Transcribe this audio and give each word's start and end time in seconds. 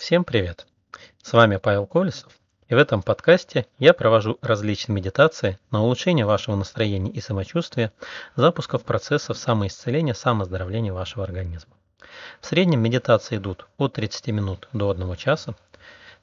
Всем 0.00 0.24
привет! 0.24 0.66
С 1.22 1.34
вами 1.34 1.58
Павел 1.58 1.86
Колесов, 1.86 2.32
и 2.68 2.74
в 2.74 2.78
этом 2.78 3.02
подкасте 3.02 3.66
я 3.78 3.92
провожу 3.92 4.38
различные 4.40 4.96
медитации 4.96 5.58
на 5.70 5.82
улучшение 5.82 6.24
вашего 6.24 6.56
настроения 6.56 7.10
и 7.10 7.20
самочувствия, 7.20 7.92
запусков 8.34 8.82
процессов 8.82 9.36
самоисцеления, 9.36 10.14
самоздоровления 10.14 10.90
вашего 10.90 11.22
организма. 11.22 11.74
В 12.40 12.46
среднем 12.46 12.80
медитации 12.80 13.36
идут 13.36 13.66
от 13.76 13.92
30 13.92 14.28
минут 14.28 14.70
до 14.72 14.88
1 14.88 15.16
часа. 15.16 15.54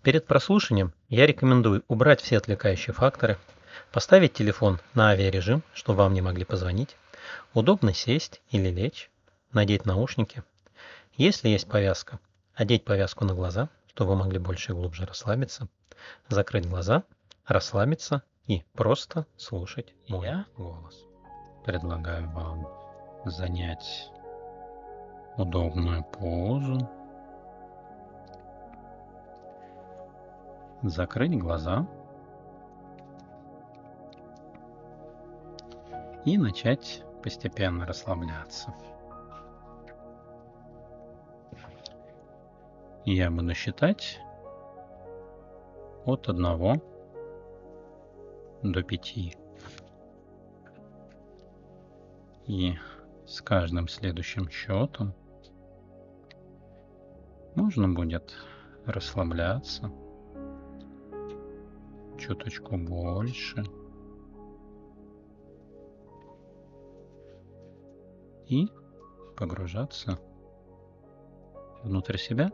Перед 0.01 0.25
прослушиванием 0.25 0.91
я 1.07 1.27
рекомендую 1.27 1.83
убрать 1.87 2.19
все 2.19 2.37
отвлекающие 2.37 2.95
факторы, 2.95 3.37
поставить 3.91 4.33
телефон 4.33 4.79
на 4.95 5.11
авиарежим, 5.11 5.61
чтобы 5.75 5.99
вам 5.99 6.15
не 6.15 6.21
могли 6.21 6.45
позвонить, 6.45 6.97
удобно 7.53 7.93
сесть 7.93 8.41
или 8.49 8.69
лечь, 8.69 9.11
надеть 9.53 9.85
наушники. 9.85 10.41
Если 11.15 11.49
есть 11.49 11.67
повязка, 11.67 12.17
одеть 12.57 12.83
повязку 12.83 13.23
на 13.23 13.35
глаза, 13.35 13.69
чтобы 13.87 14.11
вы 14.11 14.17
могли 14.17 14.39
больше 14.39 14.71
и 14.71 14.75
глубже 14.75 15.05
расслабиться, 15.05 15.67
закрыть 16.27 16.67
глаза, 16.67 17.03
расслабиться 17.45 18.23
и 18.47 18.63
просто 18.73 19.27
слушать 19.37 19.93
мой 20.09 20.25
Я 20.25 20.45
голос. 20.57 21.05
Предлагаю 21.65 22.27
вам 22.31 22.67
занять 23.25 24.11
удобную 25.37 26.03
позу, 26.03 26.89
закрыть 30.81 31.37
глаза 31.37 31.87
и 36.25 36.37
начать 36.39 37.03
постепенно 37.21 37.85
расслабляться. 37.85 38.73
Я 43.09 43.31
буду 43.31 43.53
считать 43.53 44.19
от 46.03 46.27
1 46.27 46.81
до 48.63 48.83
5. 48.83 49.37
И 52.47 52.73
с 53.25 53.41
каждым 53.41 53.87
следующим 53.87 54.49
счетом 54.49 55.13
можно 57.55 57.87
будет 57.87 58.33
расслабляться 58.85 59.89
чуточку 62.19 62.75
больше. 62.75 63.63
И 68.47 68.67
погружаться 69.37 70.19
внутрь 71.83 72.17
себя 72.17 72.51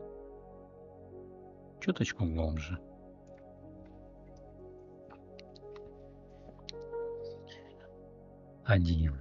чуточку 1.83 2.23
глубже. 2.23 2.79
Один. 8.63 9.17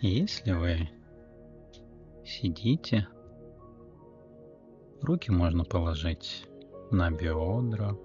Если 0.00 0.52
вы 0.52 0.88
сидите, 2.24 3.08
руки 5.02 5.32
можно 5.32 5.64
положить 5.64 6.46
на 6.92 7.10
бедра. 7.10 7.96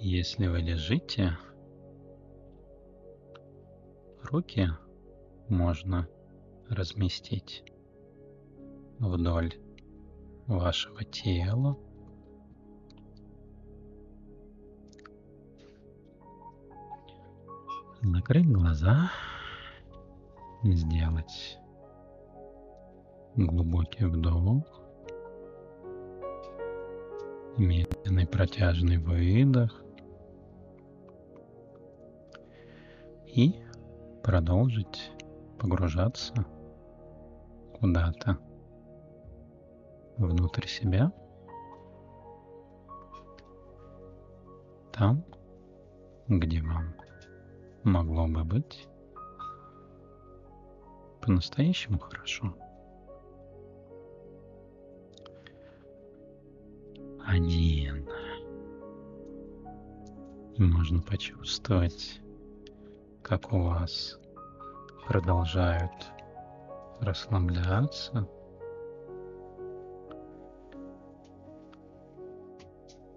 Если 0.00 0.48
вы 0.48 0.58
лежите, 0.58 1.38
руки 4.24 4.68
можно 5.48 6.08
разместить 6.68 7.64
вдоль 8.98 9.54
вашего 10.46 11.04
тела. 11.04 11.76
Закрыть 18.02 18.50
глаза. 18.50 19.10
Сделать 20.64 21.56
глубокий 23.36 24.06
вдох, 24.06 24.82
медленный 27.56 28.26
протяжный 28.26 28.98
выдох. 28.98 29.84
И 33.26 33.54
продолжить 34.24 35.12
погружаться 35.58 36.34
куда-то 37.80 38.38
внутрь 40.16 40.66
себя, 40.66 41.12
там, 44.92 45.24
где 46.26 46.60
вам 46.60 46.94
могло 47.84 48.26
бы 48.26 48.44
быть 48.44 48.88
по-настоящему 51.20 51.98
хорошо. 51.98 52.54
Один. 57.24 58.08
Можно 60.56 61.00
почувствовать, 61.02 62.20
как 63.22 63.52
у 63.52 63.60
вас 63.60 64.18
продолжают 65.08 66.12
расслабляться. 67.00 68.28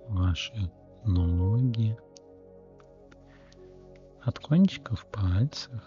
Ваши 0.07 0.71
ноги 1.03 1.97
от 4.23 4.39
кончиков 4.39 5.05
пальцев 5.07 5.81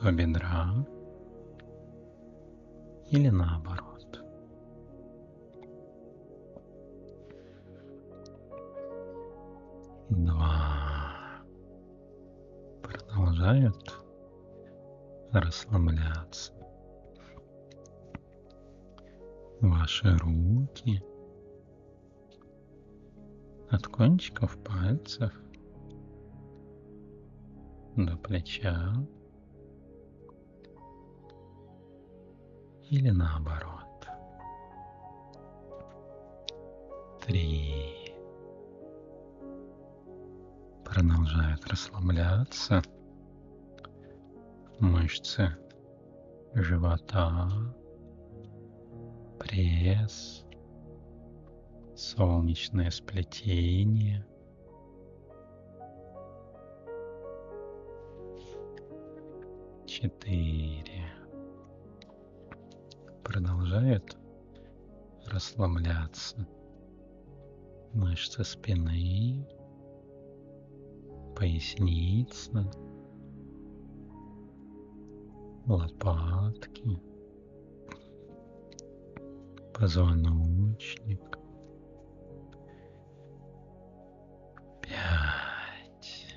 до 0.00 0.12
бедра 0.12 0.68
или 3.10 3.30
наоборот. 3.30 4.22
Два 10.10 10.73
продолжают 13.44 13.94
расслабляться. 15.32 16.52
Ваши 19.60 20.16
руки 20.16 21.02
от 23.70 23.86
кончиков 23.88 24.56
пальцев 24.64 25.30
до 27.96 28.16
плеча 28.16 28.94
или 32.88 33.10
наоборот. 33.10 34.08
Три. 37.26 38.14
Продолжают 40.84 41.66
расслабляться 41.66 42.82
мышцы 44.80 45.56
живота, 46.54 47.48
пресс, 49.38 50.44
солнечное 51.96 52.90
сплетение. 52.90 54.26
Четыре. 59.86 61.12
Продолжают 63.22 64.16
расслабляться 65.26 66.46
мышцы 67.94 68.42
спины, 68.44 69.46
поясница, 71.36 72.70
лопатки, 75.66 77.00
позвоночник. 79.72 81.38
Пять. 84.82 86.36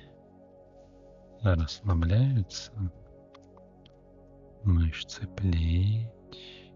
Расслабляются 1.42 2.72
мышцы 4.64 5.26
плеч. 5.36 6.72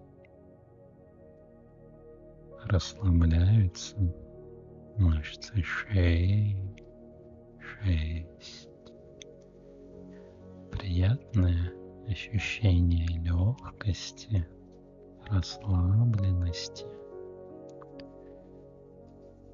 Расслабляются 2.64 3.96
мышцы 4.96 5.62
шеи. 5.62 6.56
Шесть 7.58 8.68
приятное 10.70 11.81
ощущение 12.12 13.06
легкости, 13.06 14.46
расслабленности 15.30 16.84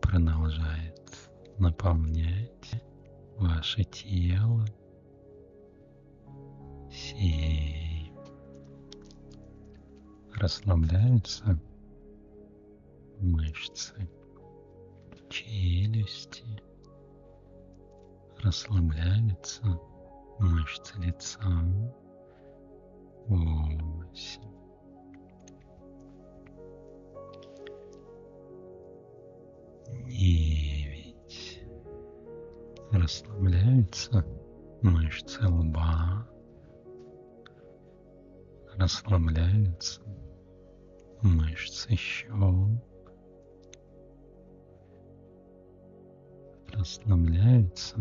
продолжает 0.02 1.00
наполнять 1.56 2.82
ваше 3.36 3.84
тело 3.84 4.66
всей. 6.90 8.12
Расслабляются 10.34 11.60
мышцы 13.20 14.10
челюсти, 15.30 16.44
расслабляются 18.38 19.80
мышцы 20.40 20.98
лица, 20.98 21.38
восемь. 23.28 24.42
Девять. 30.08 31.62
Расслабляются 32.90 34.24
мышцы 34.82 35.46
лба, 35.46 36.26
расслабляются 38.76 40.00
мышцы 41.22 41.94
щек, 41.96 42.32
расслабляются 46.72 47.98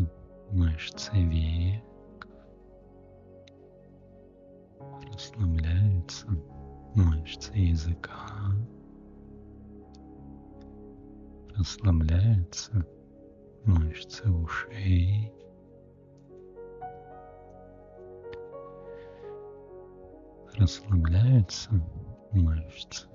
мышцы 0.52 1.12
век, 1.14 1.84
расслабляются 5.12 6.28
мышцы 6.96 7.52
языка, 7.54 8.54
расслабляются 11.56 12.86
мышцы 13.66 14.30
ушей, 14.30 15.32
расслабляются 20.56 21.72
мышцы 22.32 23.08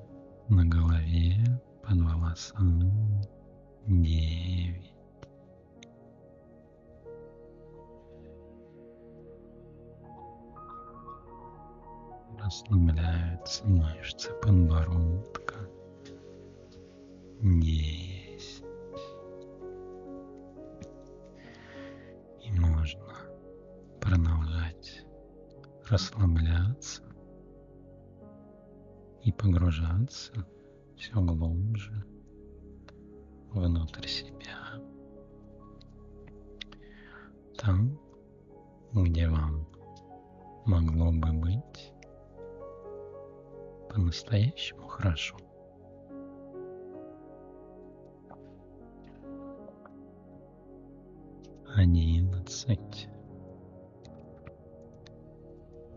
на 0.49 0.65
голове, 0.67 1.61
под 1.83 2.01
волосами, 2.01 3.23
девять. 3.87 4.92
Расслабляются 12.53 13.67
мышцы 13.67 14.31
подбородка. 14.43 15.55
Десять. 17.41 18.63
И 22.43 22.51
можно 22.53 23.15
продолжать 24.03 25.03
расслабляться 25.89 27.03
и 29.23 29.33
погружаться 29.33 30.33
все 30.95 31.15
глубже 31.23 32.05
внутрь 33.55 34.07
себя. 34.07 34.79
Там, 37.57 37.99
где 38.93 39.27
вам 39.27 39.67
могло 40.67 41.13
бы 41.13 41.33
быть 41.33 41.93
по-настоящему 43.93 44.87
хорошо. 44.89 45.37
Одиннадцать, 51.75 53.09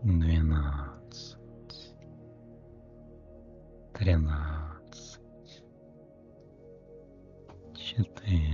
двенадцать, 0.02 1.94
тринадцать, 3.94 5.64
четырнадцать, 7.74 8.45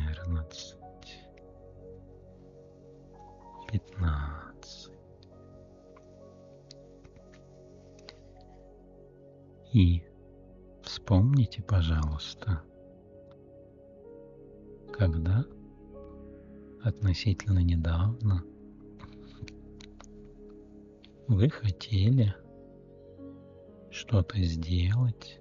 пожалуйста, 11.62 12.62
когда? 14.93 15.44
Относительно 16.82 17.61
недавно. 17.61 18.43
Вы 21.29 21.49
хотели 21.49 22.35
что-то 23.91 24.38
сделать, 24.43 25.38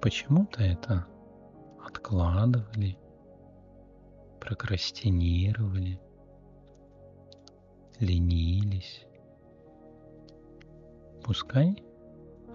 почему-то 0.00 0.62
это 0.62 1.06
откладывали, 1.84 2.98
прокрастинировали, 4.40 6.00
ленились. 8.00 9.06
Пускай 11.22 11.84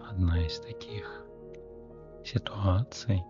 одна 0.09 0.45
из 0.45 0.59
таких 0.59 1.25
ситуаций 2.23 3.23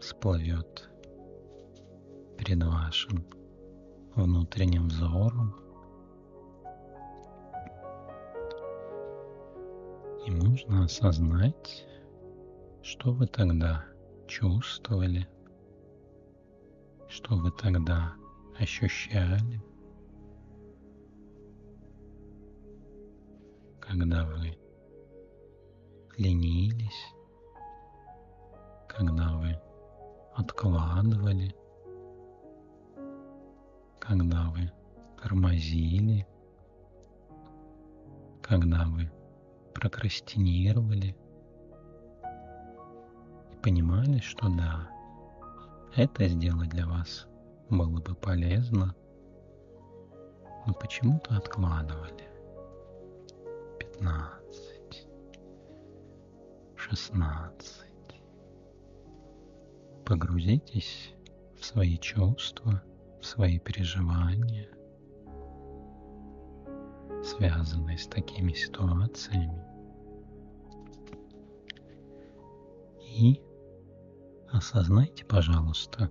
всплывет 0.00 0.88
перед 2.36 2.62
вашим 2.62 3.24
внутренним 4.14 4.88
взором. 4.88 5.54
И 10.26 10.30
нужно 10.30 10.84
осознать, 10.84 11.86
что 12.82 13.12
вы 13.12 13.26
тогда 13.26 13.84
чувствовали, 14.26 15.28
что 17.08 17.36
вы 17.36 17.50
тогда 17.50 18.14
ощущали. 18.58 19.62
когда 23.88 24.26
вы 24.26 24.56
ленились, 26.18 27.14
когда 28.88 29.36
вы 29.36 29.56
откладывали, 30.34 31.54
когда 34.00 34.50
вы 34.50 34.72
тормозили, 35.22 36.26
когда 38.42 38.86
вы 38.86 39.10
прокрастинировали 39.72 41.16
и 43.52 43.56
понимали, 43.62 44.18
что 44.18 44.48
да, 44.48 44.90
это 45.94 46.26
сделать 46.26 46.70
для 46.70 46.86
вас 46.86 47.28
было 47.70 48.00
бы 48.00 48.14
полезно, 48.16 48.92
но 50.66 50.74
почему-то 50.74 51.36
откладывали. 51.36 52.28
Пятнадцать, 53.78 54.37
шестнадцать. 56.88 57.84
Погрузитесь 60.06 61.14
в 61.58 61.64
свои 61.64 61.98
чувства, 61.98 62.82
в 63.20 63.26
свои 63.26 63.58
переживания, 63.58 64.70
связанные 67.22 67.98
с 67.98 68.06
такими 68.06 68.52
ситуациями. 68.52 69.62
И 73.02 73.42
осознайте, 74.50 75.26
пожалуйста, 75.26 76.10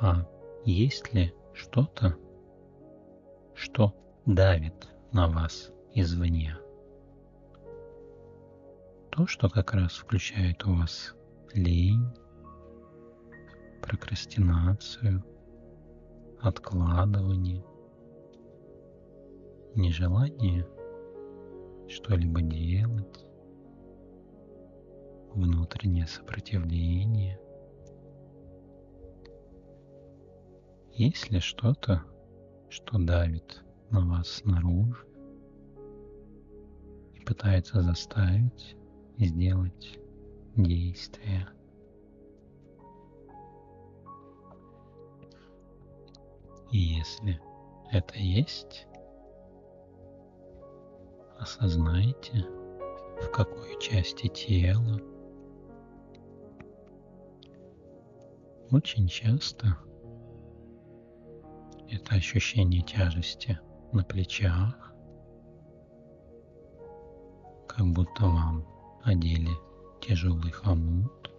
а 0.00 0.26
есть 0.64 1.12
ли 1.12 1.34
что-то, 1.52 2.16
что 3.54 3.94
давит 4.24 4.88
на 5.12 5.28
вас 5.28 5.70
извне. 5.92 6.56
То, 9.16 9.26
что 9.26 9.48
как 9.48 9.72
раз 9.72 9.94
включает 9.94 10.66
у 10.66 10.74
вас 10.74 11.14
лень, 11.54 12.06
прокрастинацию, 13.80 15.24
откладывание, 16.38 17.64
нежелание 19.74 20.68
что-либо 21.88 22.42
делать, 22.42 23.24
внутреннее 25.32 26.06
сопротивление. 26.06 27.40
Есть 30.92 31.30
ли 31.30 31.40
что-то, 31.40 32.02
что 32.68 32.98
давит 32.98 33.64
на 33.88 34.06
вас 34.06 34.28
снаружи 34.28 35.06
и 37.14 37.20
пытается 37.24 37.80
заставить 37.80 38.76
сделать 39.18 39.98
действие. 40.56 41.48
И 46.70 46.78
если 46.78 47.40
это 47.92 48.18
есть, 48.18 48.86
осознайте, 51.38 52.44
в 53.22 53.30
какой 53.30 53.78
части 53.80 54.28
тела 54.28 55.00
очень 58.70 59.06
часто 59.06 59.78
это 61.88 62.16
ощущение 62.16 62.82
тяжести 62.82 63.58
на 63.92 64.02
плечах, 64.04 64.92
как 67.68 67.86
будто 67.92 68.24
вам 68.24 68.75
одели 69.06 69.56
тяжелый 70.00 70.50
хомут 70.50 71.30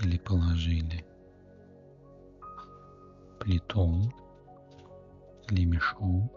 или 0.00 0.18
положили 0.18 1.04
плиту 3.40 4.12
или 5.50 5.64
мешок. 5.64 6.32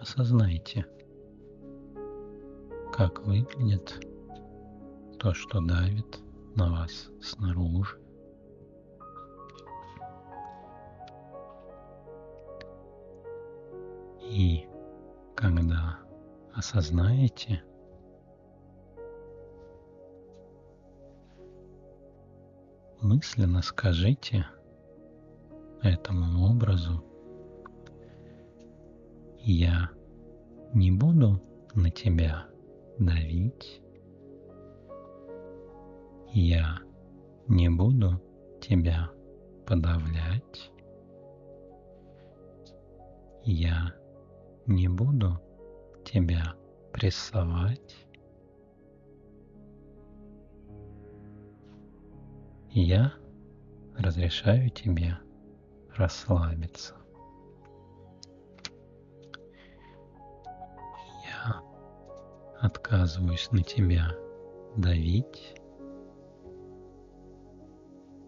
Осознайте, 0.00 0.86
как 2.94 3.20
выглядит 3.26 4.06
то, 5.18 5.34
что 5.34 5.60
давит 5.60 6.18
на 6.56 6.70
вас 6.70 7.10
снаружи. 7.20 8.01
Осознаете, 16.62 17.60
мысленно 23.00 23.62
скажите 23.62 24.46
этому 25.82 26.46
образу, 26.48 27.04
я 29.40 29.90
не 30.72 30.92
буду 30.92 31.42
на 31.74 31.90
тебя 31.90 32.46
давить, 32.96 33.82
я 36.32 36.78
не 37.48 37.68
буду 37.70 38.22
тебя 38.60 39.10
подавлять, 39.66 40.70
я 43.42 43.92
не 44.66 44.86
буду 44.86 45.40
тебя 46.04 46.54
прессовать. 46.92 48.06
Я 52.70 53.12
разрешаю 53.96 54.70
тебе 54.70 55.18
расслабиться. 55.94 56.94
Я 61.24 61.62
отказываюсь 62.60 63.50
на 63.50 63.62
тебя 63.62 64.08
давить. 64.76 65.54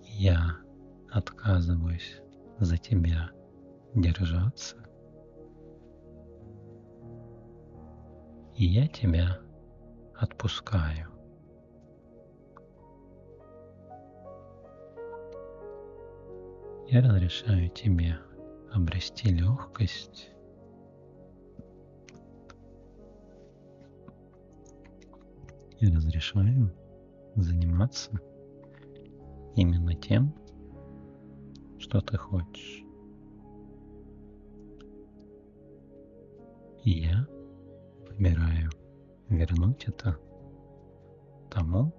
Я 0.03 0.59
отказываюсь 1.11 2.21
за 2.59 2.77
тебя 2.77 3.31
держаться. 3.95 4.84
И 8.57 8.67
я 8.67 8.87
тебя 8.87 9.41
отпускаю. 10.17 11.09
Я 16.89 17.01
разрешаю 17.03 17.69
тебе 17.71 18.19
обрести 18.73 19.31
легкость 19.31 20.31
и 25.81 25.89
разрешаю 25.89 26.73
заниматься 27.35 28.13
именно 29.57 29.95
тем, 29.95 30.33
что 31.79 32.01
ты 32.01 32.17
хочешь. 32.17 32.85
И 36.85 36.91
я 37.01 37.27
выбираю 38.19 38.71
вернуть 39.29 39.85
это 39.89 40.17
тому, 41.51 41.93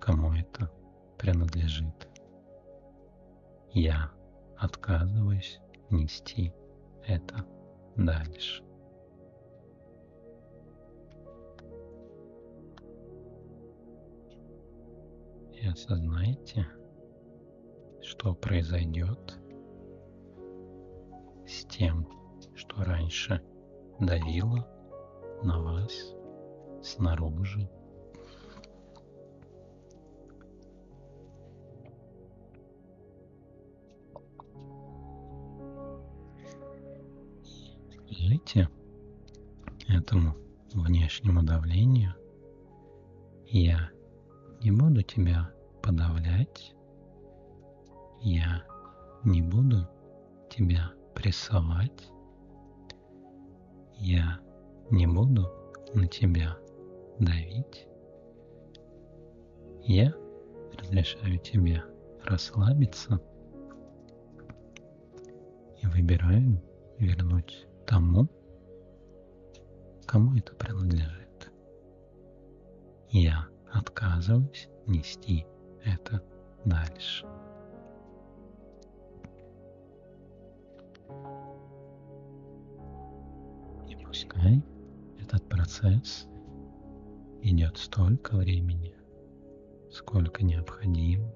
кому 0.00 0.32
это 0.32 0.70
принадлежит. 1.18 2.08
Я 3.72 4.10
отказываюсь 4.56 5.60
нести 5.90 6.52
это 7.06 7.44
дальше. 7.96 8.62
И 15.52 15.66
осознайте, 15.66 16.66
что 18.02 18.34
произойдет 18.34 19.38
с 21.46 21.64
тем, 21.64 22.06
что 22.54 22.84
раньше 22.84 23.42
давило 23.98 24.75
на 25.42 25.60
вас 25.60 26.14
снаружи. 26.82 27.68
Скажите 37.90 38.68
этому 39.88 40.34
внешнему 40.72 41.42
давлению, 41.42 42.14
я 43.46 43.90
не 44.62 44.70
буду 44.70 45.02
тебя 45.02 45.50
подавлять, 45.82 46.74
я 48.20 48.64
не 49.24 49.42
буду 49.42 49.88
тебя 50.50 50.92
прессовать, 51.14 52.10
я 53.98 54.40
не 54.90 55.06
буду 55.06 55.48
на 55.94 56.06
тебя 56.06 56.56
давить. 57.18 57.86
Я 59.82 60.12
разрешаю 60.78 61.38
тебе 61.38 61.82
расслабиться 62.24 63.20
и 65.82 65.86
выбираю 65.86 66.60
вернуть 66.98 67.66
тому, 67.86 68.28
кому 70.06 70.36
это 70.36 70.54
принадлежит. 70.54 71.52
Я 73.10 73.46
отказываюсь 73.72 74.68
нести 74.86 75.46
это 75.84 76.22
дальше. 76.64 77.26
И 83.88 83.96
пускай 84.04 84.62
этот 85.26 85.48
процесс 85.48 86.28
идет 87.42 87.76
столько 87.78 88.36
времени, 88.36 88.94
сколько 89.90 90.44
необходимо. 90.44 91.28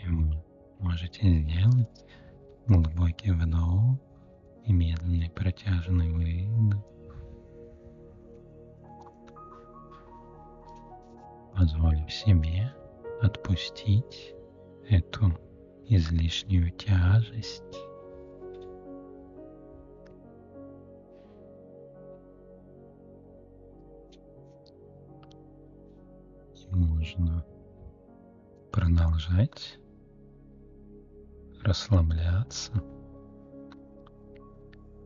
И 0.00 0.06
вы 0.08 0.40
можете 0.78 1.22
сделать 1.22 2.04
глубокий 2.68 3.32
вдох 3.32 3.98
и 4.64 4.72
медленный 4.72 5.30
протяжный 5.30 6.12
выдох. 6.12 6.84
Позволив 11.52 12.10
себе 12.12 12.72
отпустить 13.20 14.34
эту 14.88 15.32
излишнюю 15.86 16.70
тяжесть. 16.72 17.62
Можно 26.70 27.44
продолжать 28.72 29.78
расслабляться, 31.62 32.72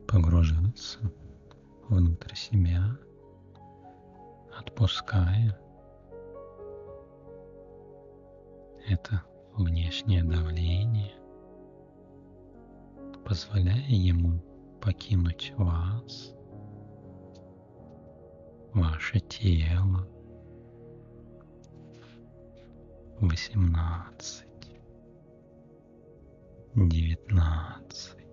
погружаться 0.07 1.01
внутрь 1.89 2.35
себя, 2.35 2.97
отпуская 4.57 5.59
это 8.87 9.25
внешнее 9.57 10.23
давление, 10.23 11.15
позволяя 13.25 13.89
ему 13.89 14.41
покинуть 14.81 15.53
вас, 15.57 16.35
ваше 18.73 19.21
тело. 19.21 20.07
Восемнадцать, 23.19 24.45
девятнадцать, 26.75 28.27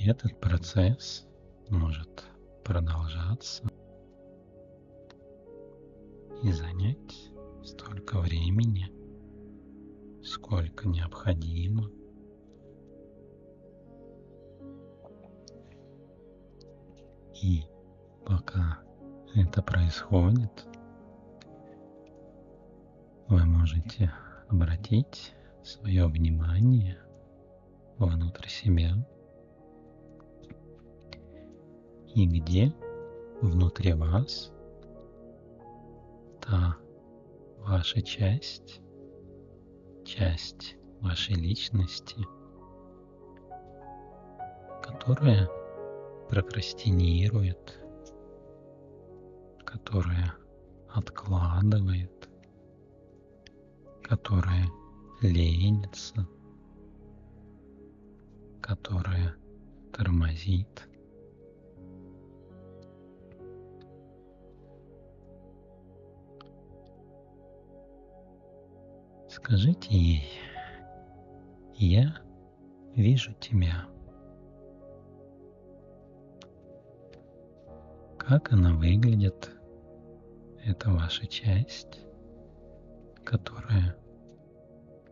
И 0.00 0.10
этот 0.10 0.38
процесс 0.40 1.24
может 1.70 2.24
продолжаться 2.64 3.62
и 6.42 6.50
занять 6.50 7.30
столько 7.62 8.18
времени, 8.18 8.90
сколько 10.24 10.88
необходимо. 10.88 11.90
И 17.42 17.64
пока 18.24 18.80
это 19.34 19.62
происходит, 19.62 20.66
вы 23.28 23.44
можете 23.44 24.12
обратить 24.48 25.34
свое 25.62 26.06
внимание 26.06 26.98
внутрь 27.98 28.48
себя 28.48 29.06
и 32.14 32.26
где? 32.26 32.72
Внутри 33.40 33.92
вас. 33.92 34.52
Та 36.40 36.76
ваша 37.58 38.02
часть, 38.02 38.80
часть 40.04 40.76
вашей 41.00 41.34
личности, 41.34 42.16
которая 44.82 45.48
прокрастинирует, 46.28 47.80
которая 49.64 50.34
откладывает, 50.88 52.28
которая 54.02 54.68
ленится, 55.20 56.28
которая 58.60 59.34
тормозит– 59.92 60.88
Скажите 69.34 69.88
ей, 69.90 70.28
я 71.74 72.14
вижу 72.94 73.32
тебя. 73.32 73.86
Как 78.16 78.52
она 78.52 78.76
выглядит, 78.76 79.50
это 80.64 80.92
ваша 80.92 81.26
часть, 81.26 81.98
которая 83.24 83.96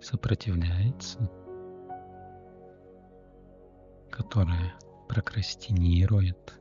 сопротивляется, 0.01 1.29
которая 4.09 4.73
прокрастинирует, 5.09 6.61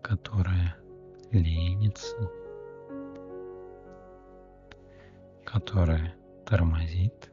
которая 0.00 0.74
ленится– 1.32 2.30
которая 5.54 6.16
тормозит. 6.44 7.30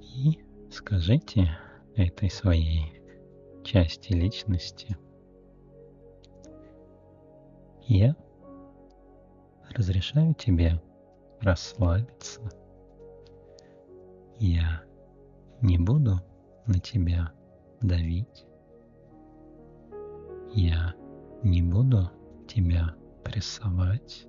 И 0.00 0.40
скажите 0.70 1.50
этой 1.94 2.30
своей 2.30 3.02
части 3.64 4.14
личности, 4.14 4.96
я 7.82 8.16
разрешаю 9.74 10.32
тебе 10.32 10.80
расслабиться. 11.42 12.40
Я 14.38 14.82
не 15.60 15.76
буду 15.76 16.22
на 16.66 16.80
тебя 16.80 17.30
давить. 17.82 18.46
Я 20.54 20.94
не 21.42 21.60
буду 21.60 22.10
тебя 22.48 22.94
прессовать. 23.22 24.26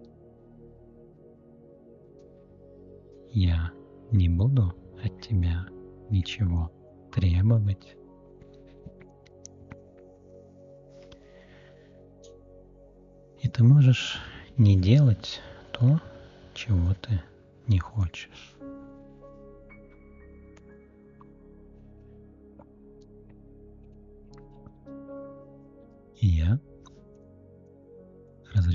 Я 3.31 3.71
не 4.11 4.29
буду 4.29 4.75
от 5.03 5.21
тебя 5.21 5.65
ничего 6.09 6.71
требовать. 7.13 7.95
И 13.41 13.47
ты 13.47 13.63
можешь 13.63 14.19
не 14.57 14.75
делать 14.75 15.39
то, 15.71 15.99
чего 16.53 16.93
ты 16.95 17.21
не 17.67 17.79
хочешь. 17.79 18.58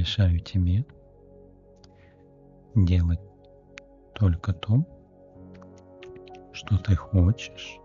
Разрешаю 0.04 0.38
тебе 0.40 0.84
делать 2.74 3.20
только 4.14 4.52
то, 4.52 4.84
что 6.52 6.76
ты 6.76 6.94
хочешь, 6.94 7.78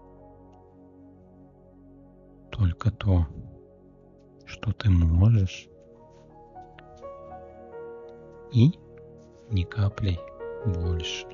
только 2.52 2.92
то, 2.92 3.26
что 4.46 4.74
ты 4.74 4.90
можешь, 4.90 5.70
и 8.52 8.78
ни 9.50 9.64
капли 9.64 10.20
больше. 10.66 11.26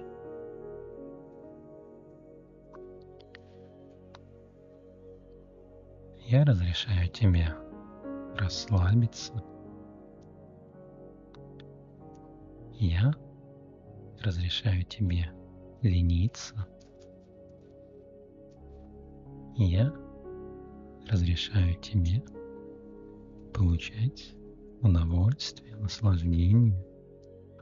Я 6.28 6.46
разрешаю 6.46 7.10
тебе 7.10 7.48
расслабиться– 8.38 9.34
Я 12.78 13.14
разрешаю 14.22 14.84
тебе 14.84 15.32
лениться. 15.82 16.68
Я 19.56 19.94
разрешаю 21.10 21.76
тебе 21.76 22.22
получать 23.54 24.36
удовольствие, 24.82 25.78
наслаждение 25.78 26.86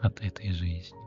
от 0.01 0.19
этой 0.21 0.51
жизни. 0.51 0.97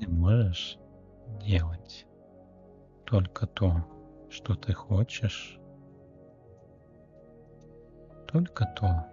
Ты 0.00 0.08
можешь 0.08 0.78
делать 1.40 2.06
только 3.04 3.46
то, 3.46 3.86
что 4.30 4.56
ты 4.56 4.72
хочешь, 4.72 5.60
только 8.26 8.66
то, 8.76 9.06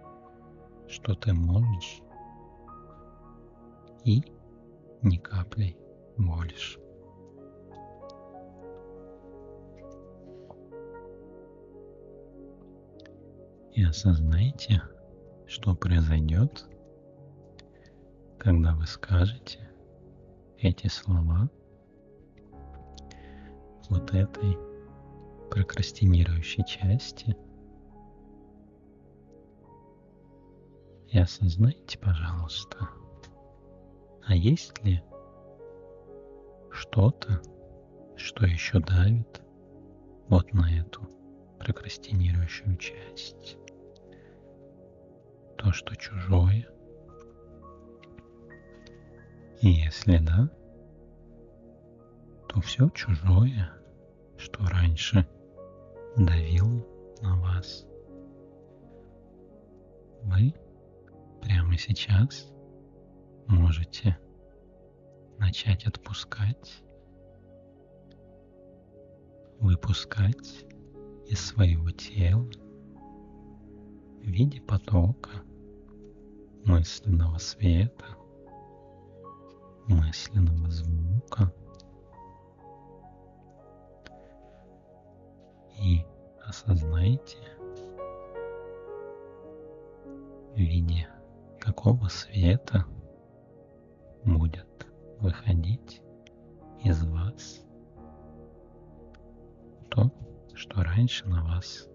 что 0.88 1.14
ты 1.14 1.32
можешь, 1.32 2.02
и 4.04 4.22
ни 5.02 5.16
каплей 5.16 5.76
больше. 6.16 6.78
И 13.72 13.82
осознайте, 13.82 14.82
что 15.46 15.74
произойдет, 15.74 16.64
когда 18.38 18.74
вы 18.74 18.86
скажете 18.86 19.68
эти 20.58 20.86
слова 20.86 21.50
вот 23.88 24.14
этой 24.14 24.56
прокрастинирующей 25.50 26.64
части– 26.64 27.36
И 31.14 31.18
осознайте, 31.20 31.96
пожалуйста, 31.96 32.88
а 34.26 34.34
есть 34.34 34.84
ли 34.84 35.00
что-то, 36.72 37.40
что 38.16 38.44
еще 38.44 38.80
давит 38.80 39.40
вот 40.26 40.52
на 40.52 40.68
эту 40.76 41.02
прокрастинирующую 41.60 42.76
часть, 42.78 43.58
то, 45.56 45.70
что 45.70 45.94
чужое? 45.94 46.66
И 49.62 49.68
если 49.68 50.18
да, 50.18 50.50
то 52.48 52.60
все 52.60 52.88
чужое, 52.90 53.72
что 54.36 54.66
раньше 54.66 55.24
давило 56.16 56.84
на 57.22 57.38
вас, 57.40 57.86
вы 60.24 60.52
прямо 61.44 61.76
сейчас 61.76 62.50
можете 63.46 64.18
начать 65.38 65.86
отпускать, 65.86 66.82
выпускать 69.60 70.64
из 71.26 71.40
своего 71.40 71.90
тела 71.90 72.48
в 74.22 74.26
виде 74.26 74.60
потока 74.62 75.30
мысленного 76.64 77.36
света, 77.36 78.06
мысленного 79.86 80.70
звука. 80.70 81.52
И 85.82 86.06
осознайте 86.46 87.36
в 90.54 90.58
виде 90.58 91.06
какого 91.64 92.08
света 92.08 92.84
будет 94.24 94.86
выходить 95.18 96.02
из 96.82 97.02
вас 97.04 97.64
то, 99.88 100.12
что 100.54 100.82
раньше 100.82 101.26
на 101.26 101.42
вас 101.42 101.88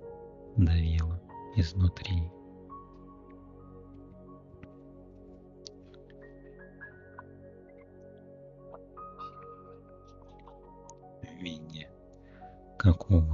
давило 0.58 1.22
изнутри. 1.56 2.32
В 11.22 11.42
виде 11.42 11.92
какого 12.80 13.29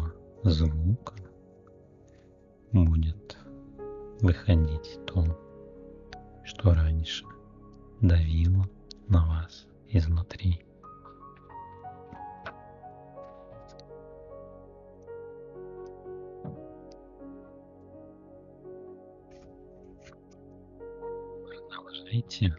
Продолжайте 22.15 22.55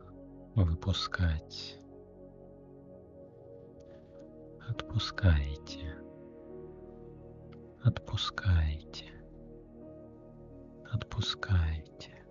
выпускать. 0.55 1.79
Отпускайте. 4.69 5.97
Отпускайте. 7.83 9.07
Отпускайте. 10.93 12.27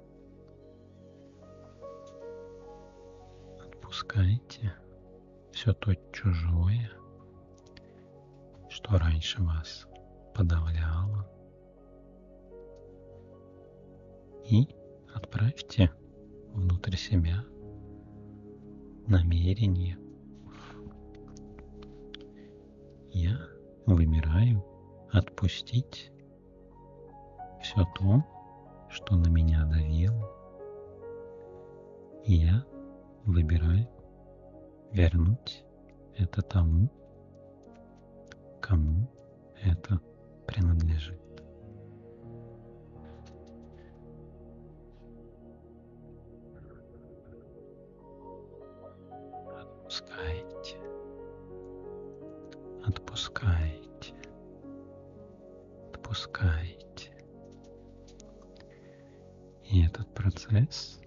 Отпускайте 3.59 4.75
все 5.51 5.73
то 5.73 5.95
чужое, 6.13 6.91
что 8.69 8.99
раньше 8.99 9.41
вас 9.41 9.87
подавляло. 10.35 11.27
И 14.47 14.67
отправьте 15.11 15.91
внутрь 16.55 16.95
себя 16.95 17.43
намерение. 19.07 19.97
Я 23.11 23.37
выбираю 23.85 24.65
отпустить 25.11 26.11
все 27.61 27.85
то, 27.95 28.23
что 28.89 29.15
на 29.15 29.27
меня 29.27 29.65
давило. 29.65 30.31
Я 32.25 32.65
выбираю 33.25 33.87
вернуть 34.91 35.63
это 36.15 36.41
тому, 36.41 36.89
кому 38.61 39.09
это 39.61 39.99
принадлежит. 40.47 41.24
Отпускайте. 49.95 50.77
Отпускайте. 52.85 54.13
Отпускайте. 55.93 57.11
И 59.63 59.85
этот 59.85 60.13
процесс 60.13 60.99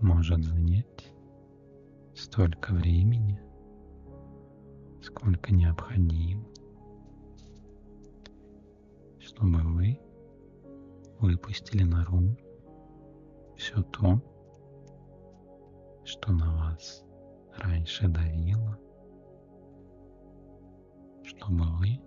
может 0.00 0.42
занять 0.42 1.12
столько 2.16 2.72
времени, 2.72 3.40
сколько 5.04 5.54
необходимо, 5.54 6.44
чтобы 9.20 9.60
вы 9.60 10.00
выпустили 11.20 11.84
наружу 11.84 12.36
все 13.56 13.80
то, 13.82 14.20
что 16.04 16.32
на 16.32 16.56
вас 16.56 17.04
раньше 17.58 18.08
давило, 18.08 18.78
чтобы 21.22 21.64
вы 21.78 22.00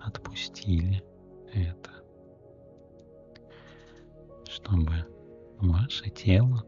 отпустили 0.00 1.02
это, 1.52 1.90
чтобы 4.48 4.92
ваше 5.58 6.10
тело 6.10 6.64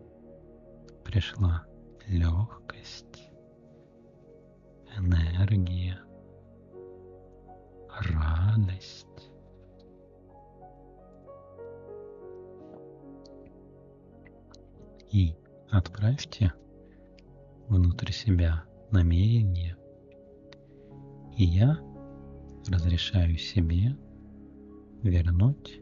пришла 1.05 1.65
легкость, 2.07 3.31
энергия, 4.97 5.99
радость. 8.01 9.07
И 15.11 15.37
отправьте 15.71 16.53
внутрь 17.69 18.13
себя 18.13 18.65
намерение, 18.91 19.77
и 21.37 21.45
я 21.45 21.79
разрешаю 22.69 23.37
себе 23.37 23.97
вернуть 25.03 25.81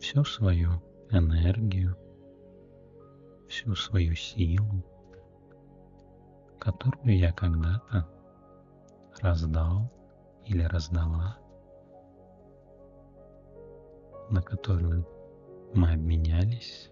всю 0.00 0.24
свою 0.24 0.82
энергию, 1.10 1.96
всю 3.48 3.74
свою 3.74 4.14
силу, 4.14 4.84
которую 6.58 7.18
я 7.18 7.32
когда-то 7.32 8.08
раздал 9.20 9.92
или 10.44 10.62
раздала, 10.62 11.38
на 14.30 14.42
которую 14.42 15.06
мы 15.74 15.92
обменялись, 15.92 16.90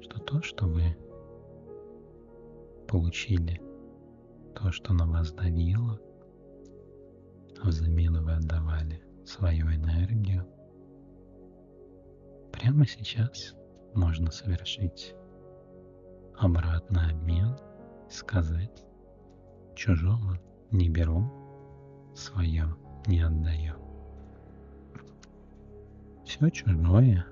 что 0.00 0.18
то, 0.20 0.42
что 0.42 0.66
вы 0.66 0.96
получили, 2.92 3.58
то, 4.54 4.70
что 4.70 4.92
на 4.92 5.06
вас 5.06 5.32
давило, 5.32 5.98
а 7.62 7.68
взамен 7.68 8.22
вы 8.22 8.32
отдавали 8.32 9.02
свою 9.24 9.68
энергию, 9.68 10.46
прямо 12.52 12.86
сейчас 12.86 13.56
можно 13.94 14.30
совершить 14.30 15.14
обратный 16.36 17.12
обмен, 17.12 17.56
сказать 18.10 18.84
чужого 19.74 20.38
не 20.70 20.90
беру, 20.90 21.24
свое 22.14 22.76
не 23.06 23.22
отдаю. 23.22 23.72
Все 26.26 26.50
чужое 26.50 27.24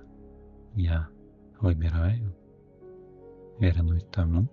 я 0.74 1.06
выбираю 1.60 2.34
вернуть 3.58 4.10
тому, 4.10 4.48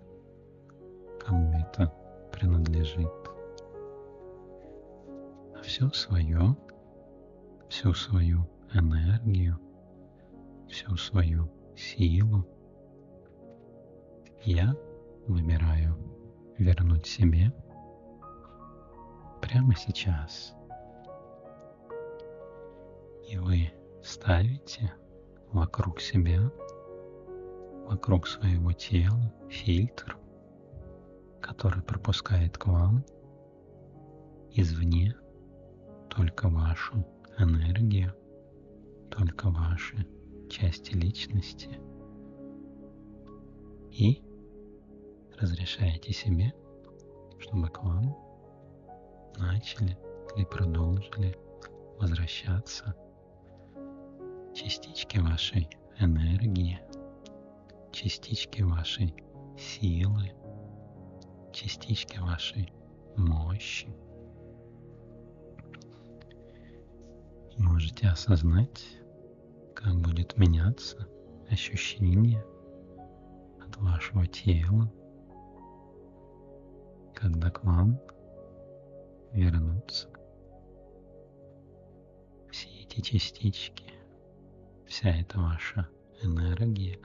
кому 1.28 1.52
это 1.58 1.92
принадлежит. 2.32 3.12
А 5.54 5.62
все 5.62 5.90
свое, 5.90 6.56
всю 7.68 7.92
свою 7.92 8.48
энергию, 8.72 9.58
всю 10.70 10.96
свою 10.96 11.50
силу, 11.76 12.48
я 14.42 14.74
выбираю 15.26 15.98
вернуть 16.56 17.06
себе 17.06 17.52
прямо 19.42 19.74
сейчас. 19.76 20.54
И 23.28 23.36
вы 23.36 23.70
ставите 24.02 24.94
вокруг 25.52 26.00
себя, 26.00 26.50
вокруг 27.86 28.26
своего 28.26 28.72
тела 28.72 29.30
фильтр, 29.50 30.17
который 31.48 31.82
пропускает 31.82 32.58
к 32.58 32.66
вам 32.66 33.04
извне 34.52 35.16
только 36.10 36.48
вашу 36.50 37.06
энергию, 37.38 38.14
только 39.10 39.48
ваши 39.48 40.06
части 40.50 40.92
личности. 40.92 41.80
И 43.90 44.22
разрешаете 45.40 46.12
себе, 46.12 46.52
чтобы 47.38 47.68
к 47.70 47.82
вам 47.82 48.14
начали 49.38 49.96
или 50.36 50.44
продолжили 50.44 51.34
возвращаться 51.98 52.94
частички 54.54 55.18
вашей 55.18 55.66
энергии, 55.98 56.78
частички 57.90 58.60
вашей 58.60 59.14
силы, 59.56 60.32
частички 61.58 62.18
вашей 62.18 62.72
мощи. 63.16 63.88
И 67.56 67.60
можете 67.60 68.06
осознать, 68.06 68.86
как 69.74 69.96
будет 70.00 70.36
меняться 70.36 71.08
ощущение 71.50 72.44
от 73.60 73.76
вашего 73.78 74.24
тела, 74.26 74.92
когда 77.14 77.50
к 77.50 77.64
вам 77.64 77.98
вернутся 79.32 80.08
все 82.52 82.68
эти 82.82 83.00
частички, 83.00 83.92
вся 84.86 85.08
эта 85.08 85.40
ваша 85.40 85.88
энергия, 86.22 87.00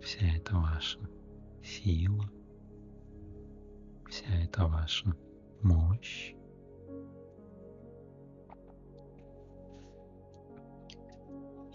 вся 0.00 0.26
эта 0.34 0.56
ваша 0.56 0.98
сила, 1.62 2.24
вся 4.12 4.26
эта 4.44 4.66
ваша 4.66 5.16
мощь. 5.62 6.34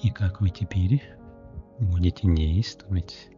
И 0.04 0.12
как 0.12 0.39
вы 0.39 0.52
теперь 0.52 1.02
будете 1.80 2.32
действовать 2.32 3.30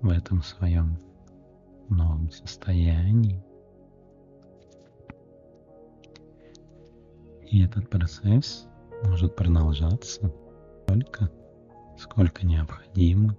в 0.00 0.08
этом 0.08 0.42
своем 0.42 0.98
новом 1.88 2.32
состоянии. 2.32 3.40
И 7.46 7.62
этот 7.62 7.88
процесс 7.88 8.66
может 9.04 9.36
продолжаться 9.36 10.34
столько, 10.82 11.30
сколько 11.96 12.44
необходимо. 12.44 13.36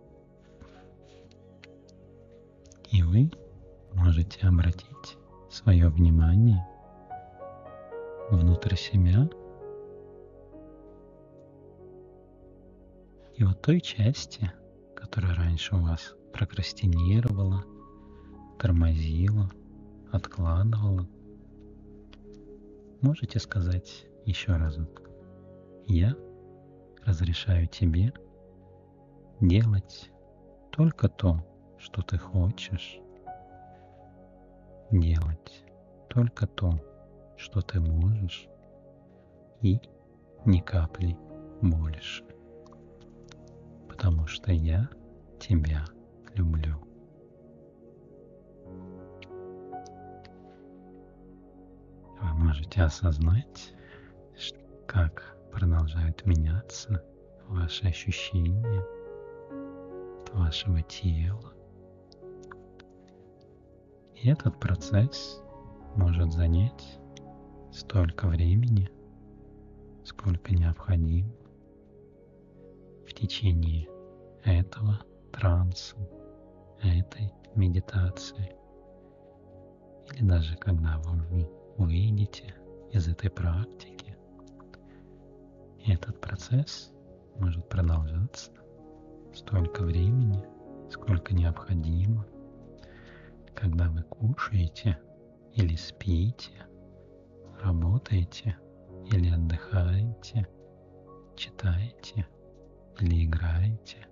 И 2.89 3.03
вы 3.03 3.29
можете 3.95 4.47
обратить 4.47 5.17
свое 5.49 5.89
внимание 5.89 6.65
внутрь 8.29 8.75
себя 8.75 9.29
и 13.35 13.43
вот 13.43 13.61
той 13.61 13.81
части, 13.81 14.51
которая 14.95 15.35
раньше 15.35 15.75
у 15.75 15.81
вас 15.81 16.15
прокрастинировала, 16.33 17.63
тормозила, 18.59 19.49
откладывала, 20.11 21.07
можете 23.01 23.39
сказать 23.39 24.05
еще 24.25 24.55
разок. 24.55 25.01
Я 25.85 26.15
разрешаю 27.03 27.67
тебе 27.67 28.13
делать 29.41 30.09
только 30.71 31.09
то, 31.09 31.45
что 31.77 32.01
ты 32.01 32.17
хочешь, 32.17 32.99
делать 34.99 35.63
только 36.09 36.47
то, 36.47 36.79
что 37.37 37.61
ты 37.61 37.79
можешь, 37.79 38.47
и 39.61 39.79
ни 40.45 40.59
капли 40.59 41.17
больше. 41.61 42.23
Потому 43.87 44.27
что 44.27 44.51
я 44.51 44.89
тебя 45.39 45.85
люблю. 46.33 46.75
Вы 52.21 52.33
можете 52.33 52.81
осознать, 52.81 53.73
как 54.87 55.37
продолжают 55.51 56.25
меняться 56.25 57.03
ваши 57.47 57.87
ощущения 57.87 58.85
от 60.21 60.29
вашего 60.33 60.81
тела. 60.83 61.54
И 64.15 64.29
этот 64.29 64.59
процесс 64.59 65.41
может 65.95 66.31
занять 66.31 66.99
столько 67.71 68.27
времени, 68.27 68.89
сколько 70.03 70.53
необходимо 70.53 71.31
в 73.07 73.13
течение 73.13 73.87
этого 74.43 74.99
транса, 75.31 75.95
этой 76.81 77.31
медитации. 77.55 78.55
Или 80.13 80.27
даже 80.27 80.55
когда 80.57 80.97
вы 80.99 81.17
уже 81.17 81.49
выйдете 81.77 82.55
из 82.91 83.07
этой 83.07 83.29
практики. 83.29 84.15
Этот 85.85 86.19
процесс 86.21 86.91
может 87.37 87.67
продолжаться 87.67 88.51
столько 89.33 89.83
времени, 89.83 90.43
сколько 90.89 91.33
необходимо, 91.33 92.25
когда 93.55 93.89
вы 93.89 94.03
кушаете 94.03 94.97
или 95.53 95.75
спите, 95.75 96.51
работаете 97.61 98.57
или 99.11 99.29
отдыхаете, 99.29 100.47
читаете 101.35 102.27
или 102.99 103.25
играете. 103.25 104.07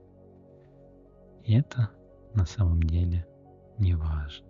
И 1.43 1.56
это 1.56 1.89
на 2.34 2.45
самом 2.45 2.82
деле 2.84 3.25
не 3.77 3.95
важно. 3.95 4.47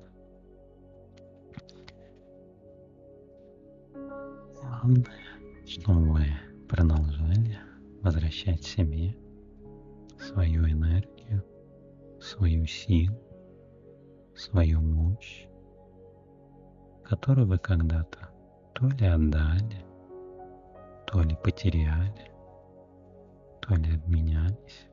Главное, 4.61 5.05
чтобы 5.65 6.13
вы 6.13 6.25
продолжали 6.69 7.57
возвращать 8.01 8.63
себе 8.63 9.15
свою 10.19 10.69
энергию, 10.69 11.43
свою 12.19 12.65
силу, 12.65 13.17
свою 14.35 14.81
мощь, 14.81 15.47
которую 17.03 17.47
вы 17.47 17.57
когда-то 17.57 18.29
то 18.73 18.87
ли 18.87 19.05
отдали, 19.05 19.85
то 21.05 21.21
ли 21.21 21.35
потеряли, 21.43 22.31
то 23.61 23.75
ли 23.75 23.95
обменялись. 23.95 24.87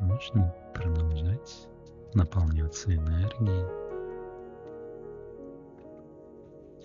Можно 0.00 0.54
продолжать 0.74 1.68
наполняться 2.14 2.94
энергией, 2.94 3.86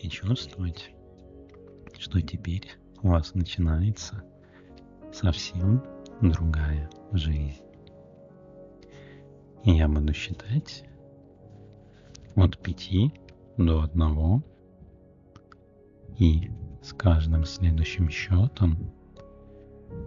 и 0.01 0.09
чувствовать, 0.09 0.91
что 1.97 2.21
теперь 2.21 2.67
у 3.03 3.09
вас 3.09 3.35
начинается 3.35 4.23
совсем 5.13 5.83
другая 6.21 6.89
жизнь. 7.11 7.63
Я 9.63 9.87
буду 9.87 10.11
считать 10.11 10.83
от 12.35 12.57
пяти 12.57 13.13
до 13.57 13.83
одного, 13.83 14.41
и 16.17 16.49
с 16.81 16.93
каждым 16.93 17.45
следующим 17.45 18.09
счетом 18.09 18.91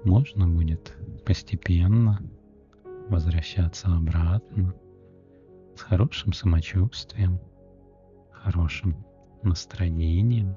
можно 0.05 0.49
будет 0.49 0.97
постепенно 1.25 2.21
возвращаться 3.09 3.87
обратно 3.95 4.75
с 5.77 5.83
хорошим 5.83 6.33
самочувствием, 6.33 7.39
хорошим 8.33 9.07
настроением, 9.45 10.57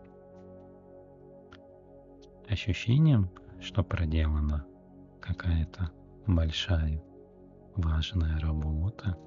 ощущением, 2.49 3.29
что 3.61 3.83
проделана 3.83 4.65
какая-то 5.21 5.91
большая 6.25 6.99
важная 7.77 8.39
работа. 8.39 9.17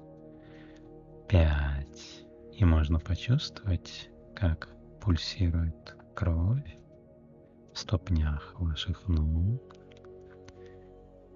Пять. 1.27 2.25
И 2.53 2.65
можно 2.65 2.99
почувствовать, 2.99 4.09
как 4.35 4.69
пульсирует 4.99 5.95
кровь 6.15 6.77
в 7.73 7.79
ступнях 7.79 8.53
ваших 8.59 9.07
ног. 9.07 9.75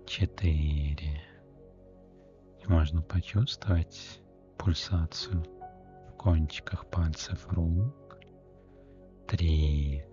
Четыре. 0.05 1.21
И 2.63 2.67
можно 2.67 3.01
почувствовать 3.01 4.21
пульсацию 4.57 5.43
в 6.09 6.11
кончиках 6.17 6.89
пальцев 6.89 7.47
рук 7.49 8.17
три. 9.27 10.03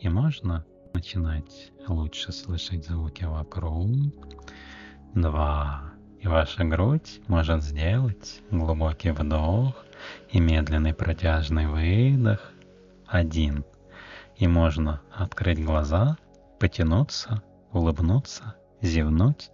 И 0.00 0.08
можно 0.08 0.64
начинать 0.94 1.72
лучше 1.86 2.32
слышать 2.32 2.86
звуки 2.86 3.24
вокруг. 3.24 3.90
Два. 5.14 5.91
И 6.22 6.28
ваша 6.28 6.62
грудь 6.62 7.20
может 7.26 7.64
сделать 7.64 8.42
глубокий 8.52 9.10
вдох 9.10 9.74
и 10.30 10.38
медленный 10.38 10.94
протяжный 10.94 11.66
выдох. 11.66 12.52
Один. 13.08 13.64
И 14.36 14.46
можно 14.46 15.02
открыть 15.12 15.62
глаза, 15.62 16.16
потянуться, 16.60 17.42
улыбнуться, 17.72 18.54
зевнуть 18.80 19.50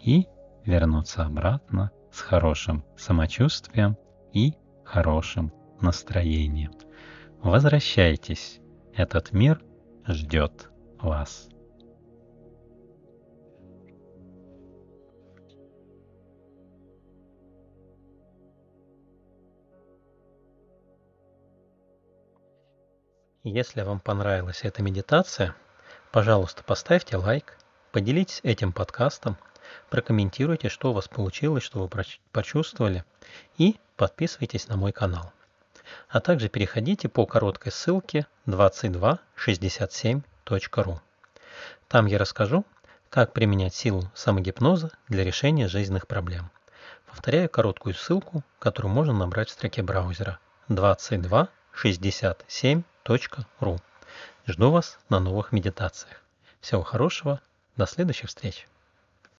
и 0.00 0.28
вернуться 0.64 1.24
обратно 1.24 1.90
с 2.12 2.20
хорошим 2.20 2.84
самочувствием 2.96 3.96
и 4.32 4.54
хорошим 4.84 5.52
настроением. 5.80 6.70
Возвращайтесь. 7.42 8.60
Этот 8.94 9.32
мир 9.32 9.60
ждет 10.06 10.70
вас. 11.00 11.48
Если 23.44 23.82
вам 23.82 23.98
понравилась 23.98 24.60
эта 24.62 24.82
медитация, 24.82 25.56
пожалуйста, 26.12 26.62
поставьте 26.62 27.16
лайк, 27.16 27.58
поделитесь 27.90 28.38
этим 28.44 28.72
подкастом, 28.72 29.36
прокомментируйте, 29.90 30.68
что 30.68 30.90
у 30.90 30.92
вас 30.92 31.08
получилось, 31.08 31.64
что 31.64 31.80
вы 31.80 31.90
почувствовали, 32.30 33.04
и 33.58 33.80
подписывайтесь 33.96 34.68
на 34.68 34.76
мой 34.76 34.92
канал. 34.92 35.32
А 36.08 36.20
также 36.20 36.48
переходите 36.48 37.08
по 37.08 37.26
короткой 37.26 37.72
ссылке 37.72 38.28
2267.ru. 38.46 41.00
Там 41.88 42.06
я 42.06 42.18
расскажу, 42.18 42.64
как 43.10 43.32
применять 43.32 43.74
силу 43.74 44.08
самогипноза 44.14 44.92
для 45.08 45.24
решения 45.24 45.66
жизненных 45.66 46.06
проблем. 46.06 46.52
Повторяю 47.06 47.48
короткую 47.48 47.96
ссылку, 47.96 48.44
которую 48.60 48.94
можно 48.94 49.12
набрать 49.12 49.48
в 49.48 49.52
строке 49.52 49.82
браузера 49.82 50.38
22 50.68 51.48
67.ru. 51.74 53.80
Жду 54.46 54.70
вас 54.70 54.98
на 55.08 55.20
новых 55.20 55.52
медитациях. 55.52 56.20
Всего 56.60 56.82
хорошего, 56.82 57.40
до 57.76 57.86
следующих 57.86 58.28
встреч! 58.28 58.68